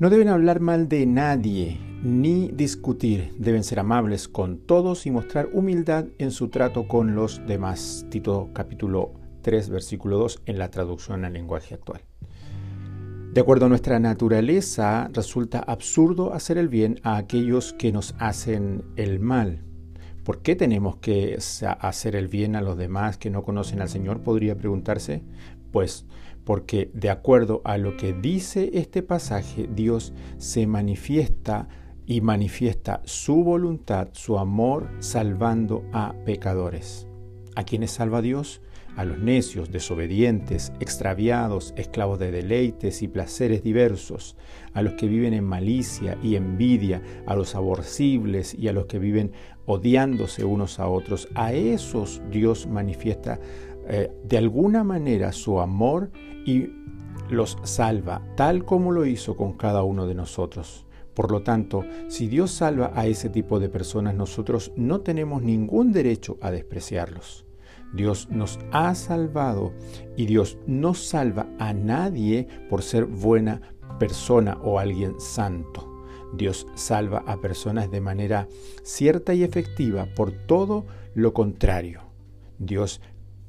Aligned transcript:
No 0.00 0.10
deben 0.10 0.28
hablar 0.28 0.60
mal 0.60 0.88
de 0.88 1.06
nadie 1.06 1.80
ni 2.04 2.52
discutir, 2.52 3.34
deben 3.36 3.64
ser 3.64 3.80
amables 3.80 4.28
con 4.28 4.58
todos 4.58 5.06
y 5.06 5.10
mostrar 5.10 5.48
humildad 5.52 6.04
en 6.18 6.30
su 6.30 6.50
trato 6.50 6.86
con 6.86 7.16
los 7.16 7.44
demás. 7.48 8.06
Tito 8.08 8.50
capítulo 8.52 9.14
3 9.42 9.70
versículo 9.70 10.18
2 10.18 10.42
en 10.46 10.58
la 10.60 10.70
traducción 10.70 11.24
al 11.24 11.32
lenguaje 11.32 11.74
actual. 11.74 12.02
De 13.32 13.40
acuerdo 13.40 13.66
a 13.66 13.68
nuestra 13.68 13.98
naturaleza, 13.98 15.10
resulta 15.12 15.58
absurdo 15.58 16.32
hacer 16.32 16.58
el 16.58 16.68
bien 16.68 17.00
a 17.02 17.16
aquellos 17.16 17.72
que 17.72 17.90
nos 17.90 18.14
hacen 18.20 18.84
el 18.94 19.18
mal. 19.18 19.64
¿Por 20.28 20.42
qué 20.42 20.56
tenemos 20.56 20.96
que 20.96 21.38
hacer 21.80 22.14
el 22.14 22.28
bien 22.28 22.54
a 22.54 22.60
los 22.60 22.76
demás 22.76 23.16
que 23.16 23.30
no 23.30 23.42
conocen 23.42 23.80
al 23.80 23.88
Señor? 23.88 24.20
Podría 24.20 24.58
preguntarse. 24.58 25.22
Pues 25.72 26.04
porque 26.44 26.90
de 26.92 27.08
acuerdo 27.08 27.62
a 27.64 27.78
lo 27.78 27.96
que 27.96 28.12
dice 28.12 28.72
este 28.74 29.02
pasaje, 29.02 29.70
Dios 29.74 30.12
se 30.36 30.66
manifiesta 30.66 31.70
y 32.04 32.20
manifiesta 32.20 33.00
su 33.06 33.42
voluntad, 33.42 34.08
su 34.12 34.38
amor, 34.38 34.90
salvando 34.98 35.82
a 35.94 36.12
pecadores. 36.26 37.08
¿A 37.56 37.64
quiénes 37.64 37.92
salva 37.92 38.20
Dios? 38.20 38.60
A 38.98 39.04
los 39.04 39.20
necios, 39.20 39.70
desobedientes, 39.70 40.72
extraviados, 40.80 41.72
esclavos 41.76 42.18
de 42.18 42.32
deleites 42.32 43.00
y 43.00 43.06
placeres 43.06 43.62
diversos, 43.62 44.36
a 44.74 44.82
los 44.82 44.94
que 44.94 45.06
viven 45.06 45.34
en 45.34 45.44
malicia 45.44 46.18
y 46.20 46.34
envidia, 46.34 47.00
a 47.24 47.36
los 47.36 47.54
aborcibles 47.54 48.54
y 48.54 48.66
a 48.66 48.72
los 48.72 48.86
que 48.86 48.98
viven 48.98 49.30
odiándose 49.66 50.44
unos 50.44 50.80
a 50.80 50.88
otros. 50.88 51.28
A 51.36 51.52
esos 51.52 52.20
Dios 52.28 52.66
manifiesta 52.66 53.38
eh, 53.86 54.10
de 54.24 54.36
alguna 54.36 54.82
manera 54.82 55.30
su 55.30 55.60
amor 55.60 56.10
y 56.44 56.66
los 57.30 57.56
salva, 57.62 58.20
tal 58.36 58.64
como 58.64 58.90
lo 58.90 59.06
hizo 59.06 59.36
con 59.36 59.52
cada 59.52 59.84
uno 59.84 60.08
de 60.08 60.16
nosotros. 60.16 60.86
Por 61.14 61.30
lo 61.30 61.42
tanto, 61.42 61.84
si 62.08 62.26
Dios 62.26 62.50
salva 62.50 62.90
a 62.96 63.06
ese 63.06 63.28
tipo 63.28 63.60
de 63.60 63.68
personas, 63.68 64.16
nosotros 64.16 64.72
no 64.74 65.02
tenemos 65.02 65.40
ningún 65.40 65.92
derecho 65.92 66.36
a 66.40 66.50
despreciarlos. 66.50 67.47
Dios 67.92 68.28
nos 68.30 68.58
ha 68.72 68.94
salvado 68.94 69.72
y 70.16 70.26
Dios 70.26 70.58
no 70.66 70.94
salva 70.94 71.46
a 71.58 71.72
nadie 71.72 72.46
por 72.68 72.82
ser 72.82 73.06
buena 73.06 73.60
persona 73.98 74.58
o 74.62 74.78
alguien 74.78 75.18
santo. 75.18 75.86
Dios 76.34 76.66
salva 76.74 77.24
a 77.26 77.40
personas 77.40 77.90
de 77.90 78.00
manera 78.00 78.48
cierta 78.82 79.34
y 79.34 79.42
efectiva 79.42 80.06
por 80.14 80.32
todo 80.32 80.86
lo 81.14 81.32
contrario. 81.32 82.02
Dios 82.58 83.00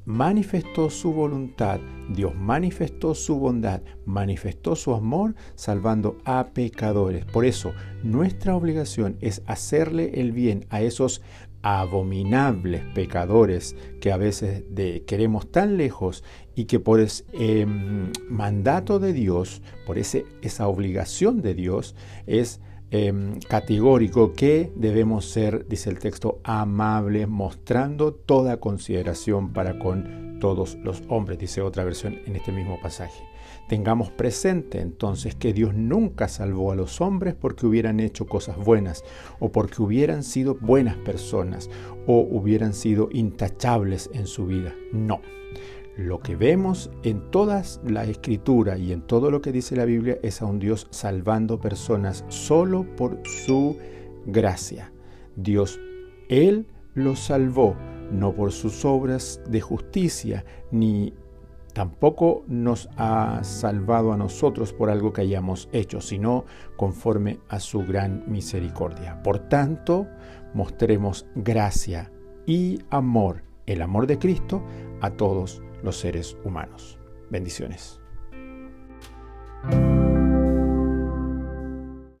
manifestó 0.04 0.90
su 0.90 1.12
voluntad, 1.12 1.80
Dios 2.08 2.34
manifestó 2.34 3.14
su 3.14 3.38
bondad, 3.38 3.82
manifestó 4.06 4.74
su 4.76 4.94
amor 4.94 5.34
salvando 5.54 6.18
a 6.24 6.48
pecadores. 6.48 7.24
Por 7.24 7.44
eso 7.44 7.72
nuestra 8.02 8.56
obligación 8.56 9.16
es 9.20 9.42
hacerle 9.46 10.20
el 10.20 10.32
bien 10.32 10.66
a 10.70 10.82
esos 10.82 11.22
abominables 11.62 12.82
pecadores 12.94 13.76
que 14.00 14.12
a 14.12 14.16
veces 14.16 14.64
queremos 15.06 15.50
tan 15.50 15.76
lejos 15.76 16.24
y 16.54 16.64
que 16.64 16.80
por 16.80 17.00
ese 17.00 17.24
em, 17.32 18.10
mandato 18.28 18.98
de 18.98 19.12
Dios, 19.12 19.62
por 19.86 19.98
ese, 19.98 20.24
esa 20.42 20.68
obligación 20.68 21.42
de 21.42 21.54
Dios, 21.54 21.94
es 22.26 22.60
Em, 22.92 23.38
categórico 23.48 24.32
que 24.32 24.72
debemos 24.74 25.24
ser, 25.30 25.68
dice 25.68 25.90
el 25.90 26.00
texto, 26.00 26.40
amables, 26.42 27.28
mostrando 27.28 28.12
toda 28.12 28.58
consideración 28.58 29.52
para 29.52 29.78
con 29.78 30.38
todos 30.40 30.76
los 30.82 31.04
hombres, 31.08 31.38
dice 31.38 31.60
otra 31.60 31.84
versión 31.84 32.18
en 32.26 32.34
este 32.34 32.50
mismo 32.50 32.80
pasaje. 32.80 33.22
Tengamos 33.68 34.10
presente 34.10 34.80
entonces 34.80 35.36
que 35.36 35.52
Dios 35.52 35.72
nunca 35.72 36.26
salvó 36.26 36.72
a 36.72 36.74
los 36.74 37.00
hombres 37.00 37.36
porque 37.36 37.66
hubieran 37.66 38.00
hecho 38.00 38.26
cosas 38.26 38.56
buenas 38.56 39.04
o 39.38 39.52
porque 39.52 39.80
hubieran 39.82 40.24
sido 40.24 40.56
buenas 40.56 40.96
personas 40.96 41.70
o 42.08 42.18
hubieran 42.28 42.74
sido 42.74 43.08
intachables 43.12 44.10
en 44.12 44.26
su 44.26 44.46
vida. 44.46 44.74
No. 44.92 45.20
Lo 46.00 46.20
que 46.20 46.34
vemos 46.34 46.90
en 47.02 47.30
toda 47.30 47.62
la 47.84 48.04
escritura 48.04 48.78
y 48.78 48.90
en 48.90 49.02
todo 49.02 49.30
lo 49.30 49.42
que 49.42 49.52
dice 49.52 49.76
la 49.76 49.84
Biblia 49.84 50.16
es 50.22 50.40
a 50.40 50.46
un 50.46 50.58
Dios 50.58 50.86
salvando 50.88 51.60
personas 51.60 52.24
solo 52.28 52.86
por 52.96 53.20
su 53.26 53.76
gracia. 54.24 54.94
Dios, 55.36 55.78
Él 56.30 56.66
los 56.94 57.18
salvó, 57.18 57.76
no 58.10 58.34
por 58.34 58.50
sus 58.52 58.82
obras 58.86 59.42
de 59.46 59.60
justicia, 59.60 60.46
ni 60.70 61.12
tampoco 61.74 62.44
nos 62.48 62.88
ha 62.96 63.44
salvado 63.44 64.14
a 64.14 64.16
nosotros 64.16 64.72
por 64.72 64.88
algo 64.88 65.12
que 65.12 65.20
hayamos 65.20 65.68
hecho, 65.70 66.00
sino 66.00 66.46
conforme 66.78 67.40
a 67.50 67.60
su 67.60 67.80
gran 67.80 68.24
misericordia. 68.26 69.22
Por 69.22 69.38
tanto, 69.50 70.06
mostremos 70.54 71.26
gracia 71.34 72.10
y 72.46 72.78
amor, 72.88 73.42
el 73.66 73.82
amor 73.82 74.06
de 74.06 74.18
Cristo, 74.18 74.62
a 75.02 75.10
todos 75.10 75.62
los 75.82 75.96
seres 75.96 76.36
humanos. 76.44 76.98
Bendiciones. 77.30 78.00